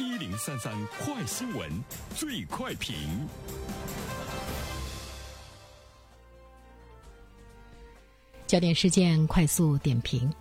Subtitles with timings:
[0.00, 1.68] 一零三三快新闻，
[2.14, 2.94] 最快评。
[8.46, 10.32] 焦点事件快速点评：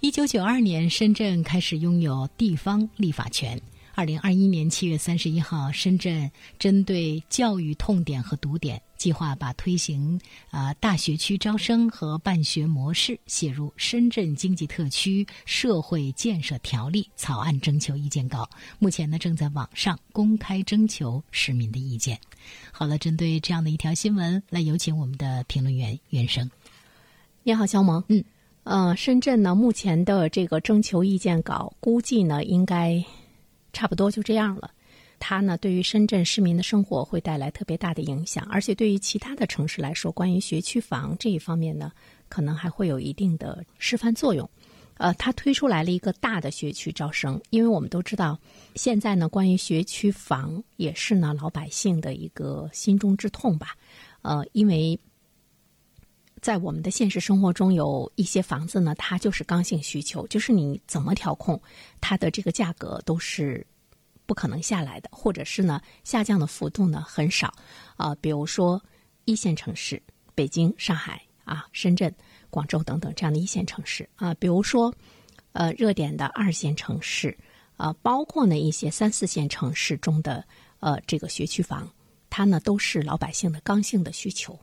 [0.00, 3.60] 一九九二年，深圳开始拥有地方立法权。
[3.94, 10.18] 二零二一年七月三十一号，深圳针对教育痛点和堵点，计划把推行
[10.48, 18.48] 啊大学区招生和办学模式写入《深圳经济特区社会建设条例》草案征求意见稿。
[18.78, 22.18] 目前呢，正在网上公开征求市民的意见。
[22.72, 26.50] 好了，针对这样的一条新闻，来有请我们的评论员袁生。
[27.42, 28.02] 你好，肖萌。
[28.08, 28.24] 嗯，
[28.62, 33.04] 呃，深圳呢目前的这个征求意见稿，估计呢应该。
[33.74, 34.70] 差不多就这样了，
[35.26, 41.90] 它呢对于深圳市民的生活会带来特别大的影响，而且对于其他的城市来说，关于学区房这一方面呢，
[42.28, 44.46] 可能还会有一定的示范作用。
[44.98, 48.38] 呃，它推出来了一个大的学区招生，因为我们都知道，
[48.74, 53.68] 现在呢关于学区房也是呢老百姓的一个心中之痛吧。
[54.20, 55.00] 呃，因为
[56.42, 61.58] 在我们的现实生活中，有一些房子呢，它就是刚性需求，就是你怎么调控
[61.98, 63.66] 它的这个价格都是
[64.26, 67.52] 不可能下来的，或者是呢下降的幅度呢很少
[67.96, 68.14] 啊。
[68.16, 68.82] 比如说
[69.24, 70.02] 一线城市，
[70.34, 72.14] 北京、上海啊、深圳、
[72.50, 74.94] 广州等等这样的一线城市啊，比如说
[75.52, 77.36] 呃热点的二线城市
[77.76, 80.44] 啊，包括呢一些三四线城市中的
[80.80, 81.88] 呃这个学区房，
[82.30, 84.58] 它呢都是老百姓的刚性的需求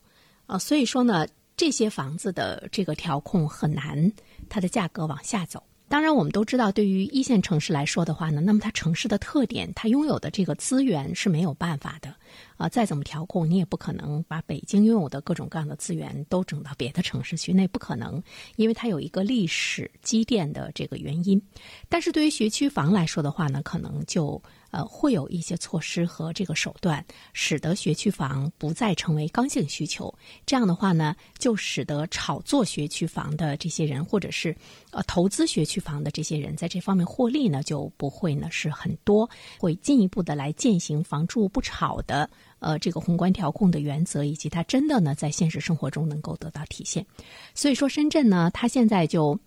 [0.46, 1.28] 啊，所以说呢。
[1.58, 4.12] 这些房子的这个调控很难，
[4.50, 5.62] 它的价格往下走。
[5.92, 12.16] 当然，我们都知道，对于一线城市来说的话呢，那么它城市的特点，它拥有的这个资源是没有办法的。
[12.58, 12.70] 啊。
[12.70, 18.22] 再怎么调控，你也不可能把北京拥有的各种各样的资源都整到别的城市去，那不可能，
[18.56, 21.42] 因为它有一个历史积淀的这个原因。
[21.90, 24.42] 但是对于学区房来说的话呢，可能就。
[24.72, 30.14] 呃，会有一些措施和这个手段，使得学区房不再成为刚性需求。
[30.46, 34.56] 这样的话呢，就使得炒作学区房的这些人，或者是
[34.92, 39.30] 呃投资学区房的这些人，在这方面获利呢，就不会呢是很多，
[39.60, 42.21] 会进一步的来践行房住不炒的
[42.60, 47.06] 呃这个宏观调控的原则，以及它真的呢在现实生活中能够得到体现。
[47.54, 49.40] 所以说，深圳呢，它现在就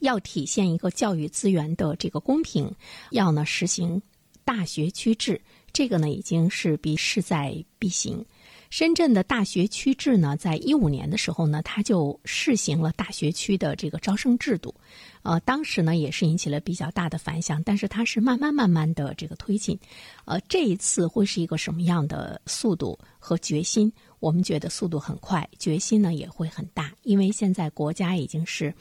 [0.00, 2.70] 要体现一个教育资源的这个公平，
[3.10, 4.00] 要呢实行。
[4.44, 5.40] 大学区制，
[5.72, 8.24] 这个呢已经是必势在必行。
[8.70, 14.74] 深圳的大学区制呢，在一五年的时候呢，它就试行了大学区的这个招生制度。
[15.22, 19.78] 呃，当时呢也是引起了比较大的反响，但是它是慢慢慢慢的这个推进。
[20.24, 23.92] 呃，这一次会是一个什么样的速度和决心？
[24.20, 28.74] 我们觉得速度很快，决心呢也会很大，因为现在国家已经是。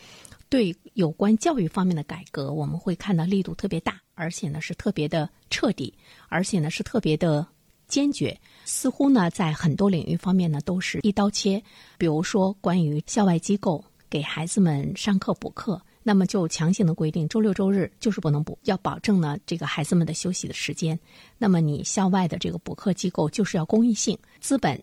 [0.47, 5.91] 对有关教育方面的改革，我们会看到力度特别大，而且呢是特别的彻底，
[6.29, 7.45] 而且呢是特别的
[7.87, 8.37] 坚决。
[8.65, 11.61] 似乎呢在很多领域方面呢都是一刀切。
[11.97, 20.99] 比如说关于校外机构给孩子们上课补课，那么就强行的规定周六周日就是不能补，要保证呢这个孩子们的休息的时间。
[21.37, 24.81] 那么你校外的这个补课机构就是要公益性，资本。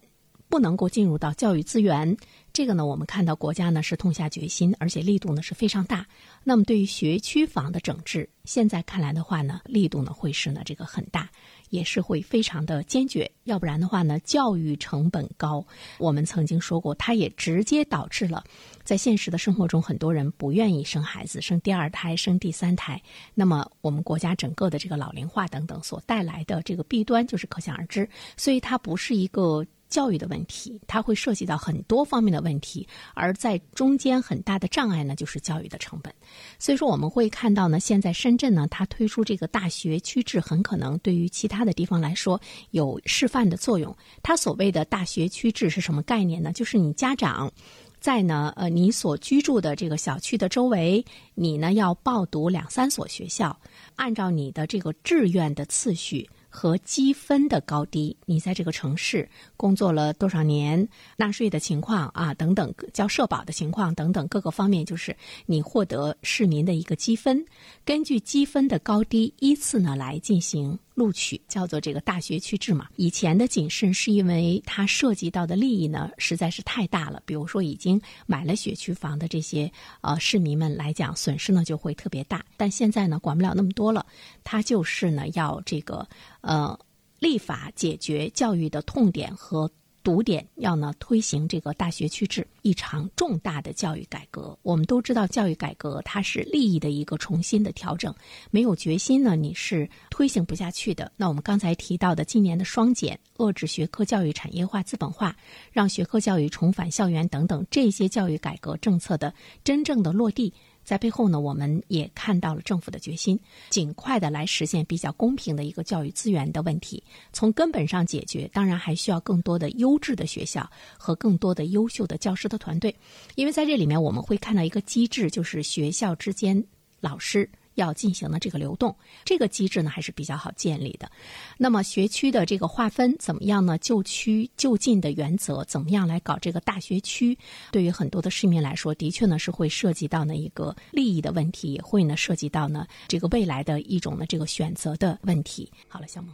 [0.48, 2.14] 不能够进入到教育资源，
[2.52, 6.06] 这个呢，我们看到国家呢是痛下决心，而且力度呢是非常大。
[6.44, 11.30] 那么对于学区房的整治，现在看来的话呢，力度呢会是呢这个很大，
[11.72, 13.28] 也是会非常的坚决。
[13.44, 15.66] 要不然的话呢，教育成本高，
[15.98, 18.44] 我们曾经说过，它也直接导致了
[18.84, 23.00] 在现实的生活中，很多人不愿意生孩子，生第二胎、生第三胎。
[23.34, 28.06] 那么我们国家整个的这个老龄化等等所带来的这个弊端，就是可想而知。
[28.36, 29.66] 所以它不是一个。
[29.92, 36.12] 教育的问题，它会涉及到很多方面的问题，而在中间很大的障碍呢，就是教育的成本。
[36.58, 43.94] 所以说，我们会看到呢，现在深圳呢，它推出这个大学区制，很可能对于其他的地方来说有示范的作用。
[44.22, 46.52] 它所谓的大学区制是什么概念呢？
[46.52, 47.52] 就是你家长
[48.00, 51.04] 在呢，呃，你所居住的这个小区的周围，
[51.34, 53.56] 你呢要报读两三所学校，
[53.96, 56.28] 按照你的这个志愿的次序。
[56.54, 59.26] 和积分的高低，你在这个城市
[59.56, 65.16] 工作了多少年，纳税的情况啊，等等，交社保的情况等等各个方面，就是
[65.46, 67.42] 你获得市民的一个积分，
[67.86, 70.78] 根据积分的高低依次呢来进行。
[70.94, 72.88] 录取叫做这个大学区制嘛？
[72.96, 77.22] 以前的谨慎是因为它涉及到的利益呢实在是太大了。
[77.24, 79.70] 比如说已经买了学区房的这些
[80.02, 82.44] 呃市民们来讲，损失呢就会特别大。
[82.56, 84.04] 但现在呢管不了那么多了，
[84.44, 86.06] 它就是呢要这个
[86.42, 86.78] 呃
[87.18, 89.70] 立法解决教育的痛点和
[90.02, 94.56] 堵点要呢推行这个大学区制，一场重大的教育改革。
[94.62, 98.14] 我们都知道，教育改革它是利益的一个重新的调整，
[98.50, 101.10] 没有决心呢，你是推行不下去的。
[101.16, 105.36] 那我们刚才提到的今年的双减、遏制学科教育产业化、资本化，
[105.70, 109.32] 让学科教育重返校园等等，这些教育改革政策的
[109.62, 110.52] 真正的落地。
[110.84, 113.38] 在背后呢，我们也看到了政府的决心，
[113.70, 117.02] 尽快的来实现比较公平的一个教育资源的问题，
[117.32, 118.48] 从根本上解决。
[118.52, 120.68] 当然，还需要更多的优质的学校
[120.98, 122.94] 和更多的优秀的教师的团队，
[123.36, 126.64] 因为在这里面我们会看到一个机制，就是学校之间
[127.00, 127.48] 老师。
[127.74, 131.10] 要进行的这个流动，这个机制呢还是比较好建立的。
[131.58, 133.78] 那么学区的这个划分怎么样呢？
[133.78, 137.36] 就区就近的原则怎么样来搞这个大学区？
[137.70, 145.70] 对于很多的市民来说，的确呢是会涉及到呢一个利益的问题，也会呢涉及到呢这个未来的一种呢这个选择的问题。
[145.88, 146.32] 好了，小孟，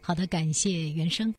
[0.00, 1.34] 好的，感谢袁生。